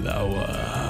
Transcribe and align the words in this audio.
flower. 0.00 0.89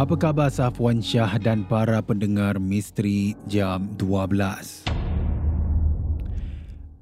Apa 0.00 0.16
khabar 0.16 0.48
Safwan 0.48 1.04
Syah 1.04 1.36
dan 1.36 1.60
para 1.68 2.00
pendengar 2.00 2.56
Misteri 2.56 3.36
Jam 3.44 3.84
12? 4.00 4.88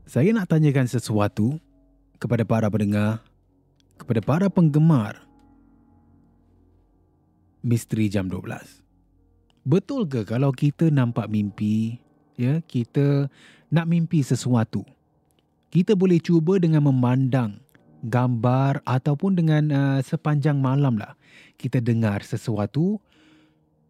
Saya 0.02 0.34
nak 0.34 0.50
tanyakan 0.50 0.90
sesuatu 0.90 1.62
kepada 2.18 2.42
para 2.42 2.66
pendengar, 2.66 3.22
kepada 4.02 4.18
para 4.18 4.46
penggemar 4.50 5.22
Misteri 7.62 8.10
Jam 8.10 8.26
12. 8.26 8.82
Betul 9.62 10.10
ke 10.10 10.26
kalau 10.26 10.50
kita 10.50 10.90
nampak 10.90 11.30
mimpi, 11.30 12.02
ya, 12.34 12.58
kita 12.66 13.30
nak 13.70 13.86
mimpi 13.86 14.26
sesuatu, 14.26 14.82
kita 15.70 15.94
boleh 15.94 16.18
cuba 16.18 16.58
dengan 16.58 16.82
memandang 16.90 17.62
gambar 18.04 18.86
ataupun 18.86 19.34
dengan 19.34 19.64
uh, 19.74 19.98
sepanjang 20.02 20.58
malam 20.62 20.98
lah 20.98 21.18
kita 21.58 21.82
dengar 21.82 22.22
sesuatu 22.22 23.02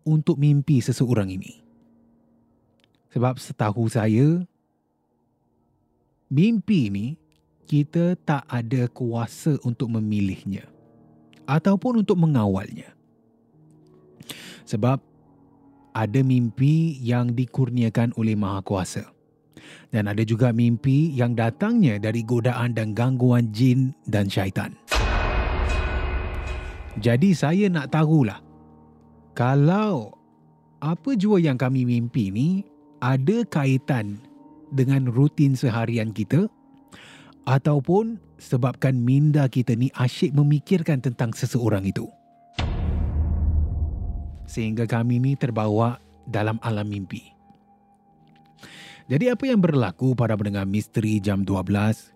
untuk 0.09 0.41
mimpi 0.41 0.81
seseorang 0.81 1.29
ini. 1.29 1.61
Sebab 3.13 3.37
setahu 3.37 3.89
saya, 3.89 4.45
mimpi 6.33 6.89
ini 6.89 7.07
kita 7.69 8.17
tak 8.25 8.49
ada 8.49 8.89
kuasa 8.89 9.61
untuk 9.65 9.93
memilihnya 9.93 10.65
ataupun 11.45 12.01
untuk 12.05 12.17
mengawalnya. 12.17 12.97
Sebab 14.69 15.01
ada 15.97 16.21
mimpi 16.21 17.01
yang 17.01 17.33
dikurniakan 17.33 18.13
oleh 18.21 18.37
Maha 18.37 18.61
Kuasa. 18.61 19.18
Dan 19.89 20.11
ada 20.11 20.21
juga 20.25 20.53
mimpi 20.53 21.13
yang 21.17 21.33
datangnya 21.33 21.97
dari 21.97 22.23
godaan 22.23 22.77
dan 22.77 22.93
gangguan 22.93 23.49
jin 23.53 23.97
dan 24.09 24.29
syaitan. 24.29 24.77
Jadi 26.99 27.31
saya 27.31 27.71
nak 27.71 27.95
tahulah 27.95 28.43
kalau 29.39 30.19
apa 30.83 31.15
jua 31.15 31.39
yang 31.39 31.55
kami 31.55 31.87
mimpi 31.87 32.35
ni 32.35 32.67
ada 32.99 33.47
kaitan 33.47 34.19
dengan 34.75 35.07
rutin 35.07 35.55
seharian 35.55 36.11
kita 36.11 36.51
ataupun 37.47 38.19
sebabkan 38.43 38.99
minda 38.99 39.47
kita 39.47 39.79
ni 39.79 39.95
asyik 39.95 40.35
memikirkan 40.35 40.99
tentang 40.99 41.31
seseorang 41.31 41.87
itu. 41.87 42.11
Sehingga 44.51 44.91
kami 44.91 45.23
ni 45.23 45.33
terbawa 45.39 46.03
dalam 46.27 46.59
alam 46.67 46.89
mimpi. 46.89 47.38
Jadi 49.09 49.33
apa 49.33 49.49
yang 49.49 49.57
berlaku 49.57 50.13
para 50.13 50.37
pendengar 50.37 50.69
misteri 50.69 51.17
jam 51.17 51.41
12? 51.41 52.13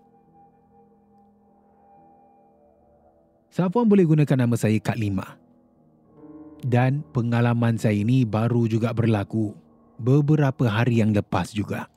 Safwan 3.49 3.89
boleh 3.89 4.05
gunakan 4.05 4.45
nama 4.45 4.53
saya 4.53 4.77
Kak 4.77 5.01
Lima. 5.01 5.41
Dan 6.61 7.01
pengalaman 7.09 7.81
saya 7.81 7.97
ini 7.97 8.29
baru 8.29 8.69
juga 8.69 8.93
berlaku 8.93 9.57
beberapa 9.97 10.69
hari 10.69 11.01
yang 11.01 11.17
lepas 11.17 11.49
juga. 11.49 11.89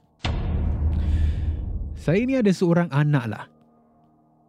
Saya 1.93 2.25
ini 2.25 2.41
ada 2.41 2.49
seorang 2.49 2.89
anak 2.89 3.25
lah. 3.29 3.45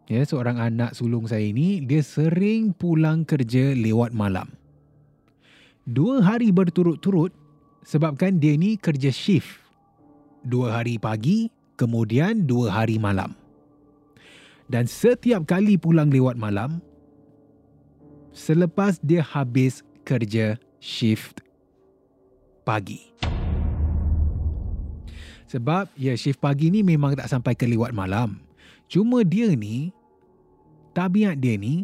Ya, 0.08 0.24
seorang 0.24 0.64
anak 0.64 0.96
sulung 0.96 1.28
saya 1.28 1.44
ini, 1.44 1.84
dia 1.84 2.00
sering 2.00 2.72
pulang 2.72 3.28
kerja 3.28 3.76
lewat 3.76 4.16
malam. 4.16 4.48
Dua 5.84 6.24
hari 6.24 6.56
berturut-turut 6.56 7.36
sebabkan 7.84 8.40
dia 8.40 8.56
ni 8.56 8.80
kerja 8.80 9.12
shift. 9.12 9.67
Dua 10.48 10.80
hari 10.80 10.96
pagi, 10.96 11.52
kemudian 11.76 12.48
dua 12.48 12.72
hari 12.72 12.96
malam. 12.96 13.36
Dan 14.72 14.88
setiap 14.88 15.44
kali 15.44 15.76
pulang 15.76 16.08
lewat 16.08 16.40
malam, 16.40 16.80
selepas 18.32 18.96
dia 19.04 19.20
habis 19.20 19.84
kerja 20.08 20.56
shift 20.80 21.44
pagi. 22.64 23.12
Sebab 25.52 25.92
ya 26.00 26.16
shift 26.16 26.40
pagi 26.40 26.72
ni 26.72 26.80
memang 26.80 27.20
tak 27.20 27.28
sampai 27.28 27.52
ke 27.52 27.68
lewat 27.68 27.92
malam. 27.92 28.40
Cuma 28.88 29.28
dia 29.28 29.52
ni, 29.52 29.92
tabiat 30.96 31.44
dia 31.44 31.60
ni, 31.60 31.84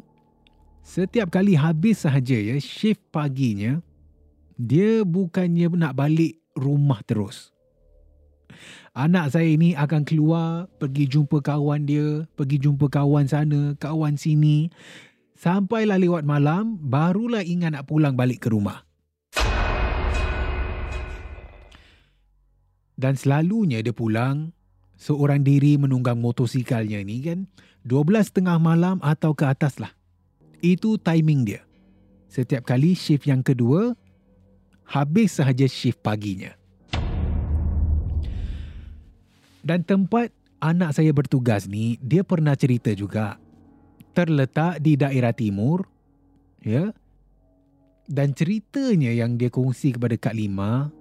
setiap 0.80 1.36
kali 1.36 1.60
habis 1.60 2.08
sahaja 2.08 2.40
ya 2.40 2.56
shift 2.64 3.04
paginya, 3.12 3.84
dia 4.56 5.04
bukannya 5.04 5.68
nak 5.76 6.00
balik 6.00 6.40
rumah 6.56 7.04
terus. 7.04 7.52
Anak 8.94 9.34
saya 9.34 9.50
ini 9.50 9.74
akan 9.74 10.06
keluar 10.06 10.70
pergi 10.78 11.10
jumpa 11.10 11.42
kawan 11.42 11.90
dia, 11.90 12.30
pergi 12.38 12.62
jumpa 12.62 12.88
kawan 12.88 13.26
sana, 13.26 13.74
kawan 13.82 14.16
sini. 14.16 14.70
Sampailah 15.34 15.98
lewat 15.98 16.24
malam, 16.24 16.78
barulah 16.78 17.42
ingat 17.42 17.74
nak 17.76 17.90
pulang 17.90 18.14
balik 18.14 18.46
ke 18.46 18.54
rumah. 18.54 18.86
Dan 22.94 23.18
selalunya 23.18 23.82
dia 23.82 23.92
pulang 23.92 24.54
seorang 24.96 25.44
diri 25.44 25.76
menunggang 25.76 26.22
motosikalnya 26.22 27.02
ni 27.04 27.20
kan 27.20 27.50
12 27.84 28.32
tengah 28.32 28.62
malam 28.62 29.02
atau 29.04 29.36
ke 29.36 29.44
atas 29.44 29.82
lah. 29.82 29.92
Itu 30.64 30.96
timing 30.96 31.44
dia. 31.44 31.68
Setiap 32.32 32.64
kali 32.64 32.96
shift 32.96 33.28
yang 33.28 33.44
kedua 33.44 33.92
habis 34.88 35.36
sahaja 35.36 35.68
shift 35.68 36.00
paginya. 36.00 36.56
Dan 39.64 39.88
tempat 39.88 40.30
anak 40.60 40.92
saya 40.92 41.16
bertugas 41.16 41.72
ni, 41.72 41.96
dia 42.04 42.28
pernah 42.28 42.52
cerita 42.60 42.92
juga. 42.92 43.40
Terletak 44.12 44.84
di 44.84 45.00
daerah 45.00 45.32
timur, 45.32 45.88
ya. 46.60 46.92
Dan 48.04 48.36
ceritanya 48.36 49.16
yang 49.16 49.40
dia 49.40 49.48
kongsi 49.48 49.96
kepada 49.96 50.20
Kak 50.20 50.36
Lima, 50.36 50.92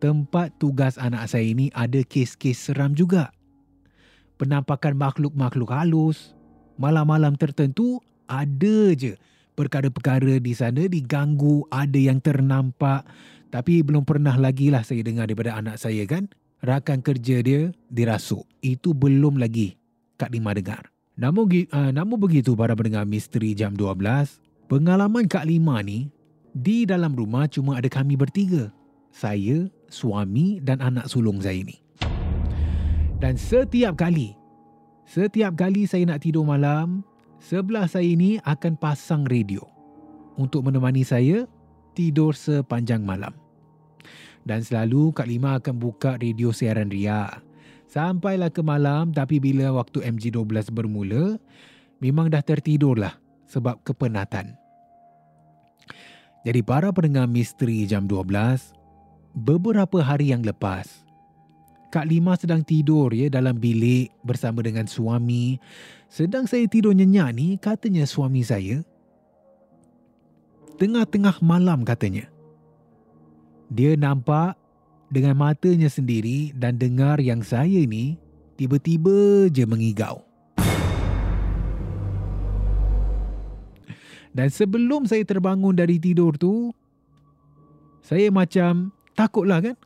tempat 0.00 0.56
tugas 0.56 0.96
anak 0.96 1.28
saya 1.28 1.44
ini 1.44 1.68
ada 1.76 2.00
kes-kes 2.00 2.72
seram 2.72 2.96
juga. 2.96 3.30
Penampakan 4.40 4.96
makhluk-makhluk 4.96 5.68
halus, 5.68 6.32
malam-malam 6.80 7.36
tertentu 7.36 8.00
ada 8.24 8.96
je 8.96 9.20
perkara-perkara 9.56 10.40
di 10.40 10.52
sana 10.56 10.88
diganggu, 10.88 11.68
ada 11.68 11.96
yang 12.00 12.20
ternampak. 12.20 13.04
Tapi 13.52 13.84
belum 13.84 14.08
pernah 14.08 14.36
lagi 14.36 14.72
lah 14.72 14.84
saya 14.84 15.04
dengar 15.04 15.28
daripada 15.28 15.56
anak 15.56 15.76
saya 15.80 16.04
kan 16.08 16.28
rakan 16.64 17.04
kerja 17.04 17.42
dia 17.44 17.72
dirasuk. 17.90 18.44
Itu 18.62 18.96
belum 18.96 19.36
lagi 19.40 19.76
Kak 20.16 20.32
Lima 20.32 20.56
dengar. 20.56 20.88
Namun, 21.16 21.48
uh, 21.72 21.92
namun 21.92 22.20
begitu 22.20 22.52
para 22.52 22.76
pendengar 22.76 23.08
misteri 23.08 23.56
jam 23.56 23.72
12, 23.72 24.36
pengalaman 24.68 25.24
Kak 25.24 25.48
Lima 25.48 25.80
ni 25.80 26.12
di 26.52 26.84
dalam 26.84 27.16
rumah 27.16 27.48
cuma 27.48 27.80
ada 27.80 27.88
kami 27.88 28.16
bertiga. 28.16 28.68
Saya, 29.12 29.72
suami 29.88 30.60
dan 30.60 30.84
anak 30.84 31.08
sulung 31.08 31.40
saya 31.40 31.64
ni. 31.64 31.80
Dan 33.16 33.40
setiap 33.40 33.96
kali, 33.96 34.36
setiap 35.08 35.56
kali 35.56 35.88
saya 35.88 36.04
nak 36.04 36.20
tidur 36.20 36.44
malam, 36.44 37.00
sebelah 37.40 37.88
saya 37.88 38.12
ni 38.12 38.36
akan 38.44 38.76
pasang 38.76 39.24
radio 39.24 39.64
untuk 40.36 40.68
menemani 40.68 41.00
saya 41.00 41.48
tidur 41.96 42.36
sepanjang 42.36 43.00
malam 43.00 43.32
dan 44.46 44.62
selalu 44.62 45.10
Kak 45.10 45.26
Lima 45.26 45.58
akan 45.58 45.74
buka 45.74 46.14
radio 46.16 46.54
siaran 46.54 46.88
Ria. 46.88 47.42
Sampailah 47.90 48.54
ke 48.54 48.62
malam 48.62 49.10
tapi 49.10 49.42
bila 49.42 49.74
waktu 49.74 50.06
MG12 50.06 50.70
bermula, 50.70 51.36
memang 51.98 52.30
dah 52.30 52.40
tertidurlah 52.40 53.18
sebab 53.50 53.82
kepenatan. 53.82 54.54
Jadi 56.46 56.62
para 56.62 56.94
pendengar 56.94 57.26
misteri 57.26 57.90
jam 57.90 58.06
12, 58.06 58.70
beberapa 59.34 59.98
hari 59.98 60.30
yang 60.30 60.46
lepas, 60.46 60.86
Kak 61.90 62.06
Lima 62.06 62.38
sedang 62.38 62.62
tidur 62.62 63.10
ya 63.10 63.26
dalam 63.26 63.58
bilik 63.58 64.14
bersama 64.22 64.62
dengan 64.62 64.86
suami. 64.86 65.58
Sedang 66.06 66.46
saya 66.46 66.70
tidur 66.70 66.94
nyenyak 66.94 67.30
ni, 67.34 67.48
katanya 67.58 68.06
suami 68.06 68.46
saya, 68.46 68.86
tengah-tengah 70.78 71.42
malam 71.42 71.82
katanya, 71.82 72.30
dia 73.70 73.98
nampak 73.98 74.54
dengan 75.10 75.38
matanya 75.38 75.90
sendiri 75.90 76.50
dan 76.54 76.78
dengar 76.78 77.22
yang 77.22 77.42
saya 77.42 77.82
ni 77.86 78.18
tiba-tiba 78.58 79.46
je 79.50 79.64
mengigau. 79.66 80.22
Dan 84.36 84.52
sebelum 84.52 85.08
saya 85.08 85.24
terbangun 85.24 85.72
dari 85.72 85.96
tidur 85.96 86.36
tu, 86.36 86.68
saya 88.04 88.28
macam 88.28 88.92
takutlah 89.16 89.64
kan. 89.64 89.76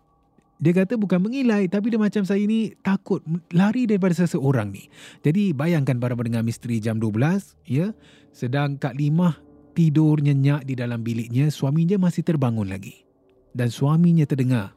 Dia 0.61 0.76
kata 0.76 1.00
bukan 1.00 1.25
mengilai 1.25 1.73
tapi 1.73 1.88
dia 1.88 1.97
macam 1.97 2.21
saya 2.21 2.44
ni 2.44 2.76
takut 2.85 3.25
lari 3.49 3.88
daripada 3.88 4.12
seseorang 4.12 4.69
ni. 4.69 4.93
Jadi 5.25 5.56
bayangkan 5.56 5.97
para 5.97 6.12
pendengar 6.12 6.44
misteri 6.44 6.85
jam 6.85 7.00
12, 7.00 7.56
ya, 7.65 7.97
sedang 8.29 8.76
Kak 8.76 8.93
Limah 8.93 9.41
tidur 9.73 10.21
nyenyak 10.21 10.69
di 10.69 10.76
dalam 10.76 11.00
biliknya, 11.00 11.49
suaminya 11.49 11.97
masih 11.97 12.26
terbangun 12.26 12.69
lagi 12.69 13.09
dan 13.56 13.69
suaminya 13.69 14.26
terdengar 14.26 14.75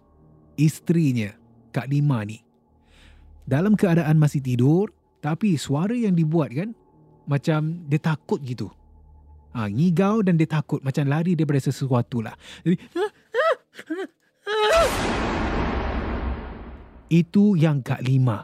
isterinya 0.57 1.33
Kak 1.73 1.89
Lima 1.89 2.21
ni 2.25 2.41
dalam 3.43 3.75
keadaan 3.75 4.17
masih 4.17 4.39
tidur 4.39 4.89
tapi 5.23 5.55
suara 5.55 5.95
yang 5.95 6.15
dibuat 6.15 6.51
kan 6.51 6.75
macam 7.23 7.87
dia 7.87 7.99
takut 7.99 8.43
gitu. 8.43 8.67
Ha, 9.53 9.69
ngigau 9.69 10.25
dan 10.25 10.35
dia 10.35 10.49
takut 10.49 10.81
macam 10.81 11.05
lari 11.07 11.37
daripada 11.37 11.61
sesuatu 11.61 12.25
lah. 12.25 12.33
Jadi, 12.65 12.75
itu 17.21 17.53
yang 17.55 17.85
Kak 17.85 18.01
Lima 18.01 18.43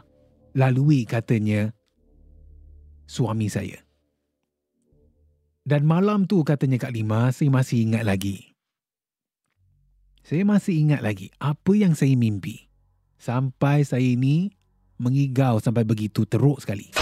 lalui 0.54 1.02
katanya 1.04 1.74
suami 3.10 3.50
saya. 3.50 3.82
Dan 5.66 5.84
malam 5.84 6.24
tu 6.24 6.40
katanya 6.46 6.78
Kak 6.78 6.94
Lima 6.94 7.34
saya 7.34 7.50
masih 7.50 7.90
ingat 7.90 8.06
lagi. 8.06 8.49
Saya 10.20 10.44
masih 10.44 10.76
ingat 10.76 11.00
lagi 11.00 11.32
apa 11.40 11.72
yang 11.72 11.96
saya 11.96 12.12
mimpi. 12.14 12.68
Sampai 13.20 13.84
saya 13.84 14.04
ini 14.04 14.52
mengigau 15.00 15.60
sampai 15.60 15.84
begitu 15.84 16.28
teruk 16.28 16.60
sekali. 16.60 16.92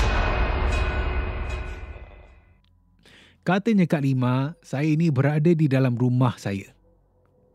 Katanya 3.43 3.89
Kak 3.89 4.05
Lima, 4.05 4.55
saya 4.61 4.93
ini 4.93 5.09
berada 5.09 5.49
di 5.49 5.67
dalam 5.73 5.97
rumah 5.97 6.37
saya. 6.37 6.69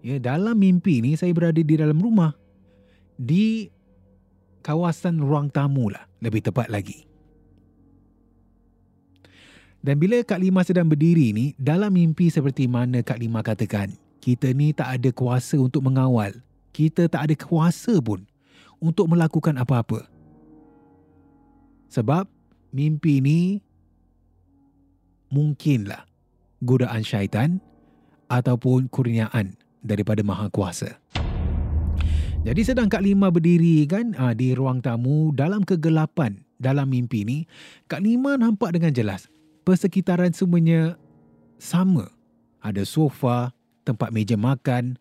Ya, 0.02 0.18
dalam 0.18 0.58
mimpi 0.58 1.00
ini 1.00 1.14
saya 1.14 1.30
berada 1.32 1.62
di 1.62 1.76
dalam 1.78 2.02
rumah. 2.02 2.34
Di 3.14 3.70
kawasan 4.66 5.22
ruang 5.22 5.54
tamu 5.54 5.94
lah, 5.94 6.10
lebih 6.18 6.44
tepat 6.44 6.68
lagi. 6.68 7.06
Dan 9.84 10.00
bila 10.00 10.18
Kak 10.26 10.42
Lima 10.42 10.66
sedang 10.66 10.90
berdiri 10.90 11.30
ni, 11.36 11.54
dalam 11.62 11.94
mimpi 11.94 12.32
seperti 12.32 12.66
mana 12.66 13.06
Kak 13.06 13.20
Lima 13.22 13.46
katakan, 13.46 13.94
kita 14.24 14.56
ni 14.56 14.72
tak 14.72 15.04
ada 15.04 15.12
kuasa 15.12 15.60
untuk 15.60 15.84
mengawal. 15.84 16.32
Kita 16.72 17.12
tak 17.12 17.28
ada 17.28 17.36
kuasa 17.36 18.00
pun 18.00 18.24
untuk 18.80 19.12
melakukan 19.12 19.60
apa-apa. 19.60 20.08
Sebab 21.92 22.24
mimpi 22.72 23.20
ni 23.20 23.60
mungkinlah 25.28 26.08
godaan 26.64 27.04
syaitan 27.04 27.60
ataupun 28.32 28.88
kurniaan 28.88 29.60
daripada 29.84 30.24
Maha 30.24 30.48
Kuasa. 30.48 30.96
Jadi 32.48 32.62
sedang 32.64 32.88
Kak 32.88 33.04
Lima 33.04 33.28
berdiri 33.28 33.84
kan 33.92 34.16
ah, 34.16 34.32
di 34.32 34.56
ruang 34.56 34.80
tamu 34.80 35.36
dalam 35.36 35.68
kegelapan 35.68 36.40
dalam 36.64 36.88
mimpi 36.88 37.28
ni, 37.28 37.44
Kak 37.92 38.00
Lima 38.00 38.40
nampak 38.40 38.72
dengan 38.72 38.96
jelas 38.96 39.28
persekitaran 39.68 40.32
semuanya 40.32 40.96
sama. 41.60 42.08
Ada 42.64 42.88
sofa, 42.88 43.52
tempat 43.84 44.10
meja 44.10 44.40
makan. 44.40 44.98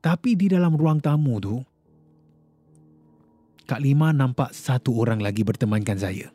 Tapi 0.00 0.38
di 0.38 0.46
dalam 0.46 0.78
ruang 0.78 1.02
tamu 1.02 1.42
tu, 1.42 1.58
Kak 3.66 3.82
Lima 3.82 4.14
nampak 4.14 4.54
satu 4.54 5.02
orang 5.02 5.18
lagi 5.18 5.42
bertemankan 5.42 5.98
saya. 5.98 6.30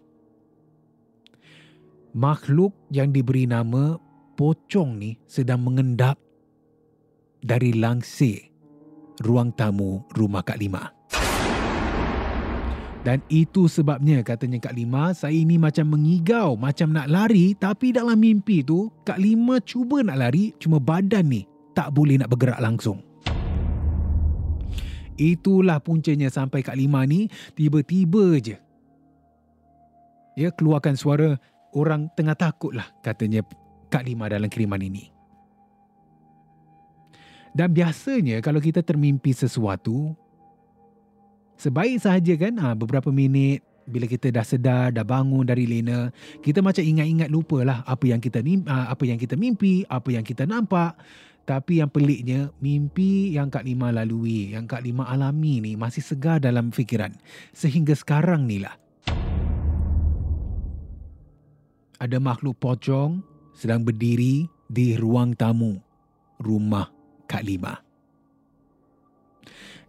Makhluk 2.12 2.76
yang 2.92 3.16
diberi 3.16 3.48
nama 3.48 3.96
Pocong 4.36 5.00
ni 5.00 5.16
sedang 5.24 5.64
mengendap 5.64 6.20
dari 7.40 7.72
langsir 7.78 8.52
ruang 9.24 9.54
tamu 9.56 10.04
rumah 10.12 10.42
Kak 10.42 10.60
Lima. 10.60 10.92
Dan 13.02 13.18
itu 13.34 13.66
sebabnya 13.66 14.22
katanya 14.22 14.62
Kak 14.62 14.78
Lima, 14.78 15.10
saya 15.14 15.34
ini 15.34 15.58
macam 15.58 15.98
mengigau, 15.98 16.54
macam 16.54 16.94
nak 16.94 17.10
lari 17.10 17.58
tapi 17.58 17.94
dalam 17.94 18.18
mimpi 18.18 18.62
tu 18.62 18.94
Kak 19.06 19.18
Lima 19.18 19.58
cuba 19.62 20.06
nak 20.06 20.22
lari 20.22 20.54
cuma 20.62 20.78
badan 20.78 21.26
ni 21.26 21.51
tak 21.72 21.94
boleh 21.96 22.20
nak 22.20 22.32
bergerak 22.32 22.60
langsung. 22.60 23.04
Itulah 25.20 25.78
puncanya 25.84 26.34
sampai 26.34 26.66
Kak 26.66 26.74
Lima 26.74 27.06
ni 27.06 27.30
tiba-tiba 27.54 28.42
je. 28.42 28.58
Ya 30.40 30.50
keluarkan 30.50 30.96
suara 30.96 31.38
orang 31.76 32.10
tengah 32.16 32.34
takut 32.34 32.74
lah 32.74 32.88
katanya 33.04 33.44
Kak 33.92 34.08
Lima 34.08 34.32
dalam 34.32 34.48
kiriman 34.48 34.82
ini. 34.82 35.12
Dan 37.52 37.76
biasanya 37.76 38.40
kalau 38.40 38.64
kita 38.64 38.80
termimpi 38.80 39.36
sesuatu, 39.36 40.16
sebaik 41.60 42.00
sahaja 42.00 42.34
kan 42.40 42.56
ha, 42.64 42.72
beberapa 42.72 43.12
minit 43.12 43.60
bila 43.84 44.08
kita 44.08 44.32
dah 44.32 44.46
sedar, 44.48 44.96
dah 44.96 45.04
bangun 45.04 45.44
dari 45.44 45.68
lena, 45.68 46.16
kita 46.40 46.64
macam 46.64 46.80
ingat-ingat 46.80 47.28
lupalah 47.28 47.84
apa 47.84 48.08
yang 48.08 48.24
kita 48.24 48.40
ha, 48.72 48.88
apa 48.88 49.04
yang 49.04 49.20
kita 49.20 49.36
mimpi, 49.36 49.84
apa 49.92 50.16
yang 50.16 50.24
kita 50.24 50.48
nampak. 50.48 50.96
Tapi 51.42 51.82
yang 51.82 51.90
peliknya, 51.90 52.54
mimpi 52.62 53.34
yang 53.34 53.50
Kak 53.50 53.66
Lima 53.66 53.90
lalui, 53.90 54.54
yang 54.54 54.70
Kak 54.70 54.86
Lima 54.86 55.10
alami 55.10 55.60
ni 55.60 55.74
masih 55.74 56.06
segar 56.06 56.38
dalam 56.38 56.70
fikiran. 56.70 57.12
Sehingga 57.52 57.98
sekarang 57.98 58.46
ni 58.46 58.62
lah. 58.62 58.78
Ada 62.02 62.18
makhluk 62.18 62.58
pocong 62.62 63.22
sedang 63.54 63.86
berdiri 63.86 64.50
di 64.70 64.98
ruang 64.98 65.36
tamu 65.38 65.78
rumah 66.42 66.90
Kak 67.30 67.46
Lima. 67.46 67.78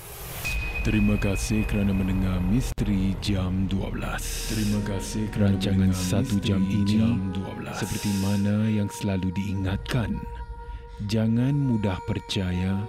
Terima 0.86 1.18
kasih 1.18 1.66
kerana 1.66 1.90
mendengar 1.90 2.38
Misteri 2.46 3.18
Jam 3.18 3.66
12. 3.66 4.54
Terima 4.54 4.80
kasih 4.86 5.26
kerana 5.34 5.58
rancangan 5.58 5.90
satu 5.90 6.38
jam 6.38 6.62
ini 6.62 7.02
jam 7.02 7.34
12. 7.34 7.74
seperti 7.74 8.06
mana 8.22 8.70
yang 8.70 8.86
selalu 8.86 9.34
diingatkan. 9.34 10.14
Jangan 11.04 11.52
mudah 11.52 12.00
percaya, 12.08 12.80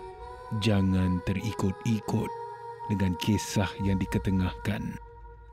jangan 0.63 1.19
terikut-ikut 1.27 2.31
dengan 2.87 3.11
kisah 3.19 3.67
yang 3.83 3.99
diketengahkan 3.99 4.95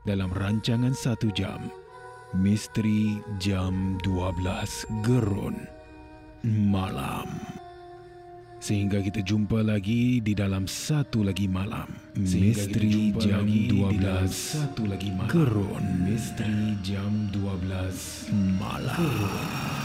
dalam 0.07 0.31
rancangan 0.31 0.95
satu 0.95 1.27
jam. 1.35 1.67
Misteri 2.31 3.19
Jam 3.43 3.99
12 4.07 4.87
Gerun 5.03 5.67
Malam. 6.47 7.27
Sehingga 8.63 9.03
kita 9.03 9.19
jumpa 9.19 9.59
lagi 9.59 10.23
di 10.23 10.31
dalam 10.31 10.63
satu 10.63 11.27
lagi 11.27 11.51
malam. 11.51 11.91
Misteri 12.15 13.11
jam 13.19 13.45
12 13.45 14.31
satu 14.31 14.87
lagi 14.87 15.11
malam. 15.11 15.31
Kerun. 15.31 15.85
Misteri 16.07 16.79
jam 16.81 17.29
12 17.35 18.31
malam. 18.57 18.95
Kerun. 18.95 19.84